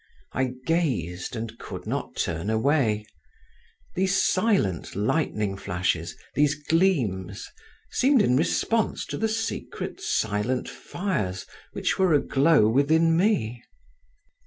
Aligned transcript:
I 0.33 0.53
gazed, 0.65 1.35
and 1.35 1.59
could 1.59 1.85
not 1.85 2.15
turn 2.15 2.49
away; 2.49 3.05
these 3.93 4.19
silent 4.19 4.95
lightning 4.95 5.55
flashes, 5.57 6.17
these 6.33 6.55
gleams 6.55 7.47
seemed 7.91 8.23
in 8.23 8.35
response 8.35 9.05
to 9.05 9.17
the 9.19 9.29
secret 9.29 10.01
silent 10.01 10.67
fires 10.67 11.45
which 11.73 11.99
were 11.99 12.13
aglow 12.15 12.67
within 12.67 13.15
me. 13.15 13.61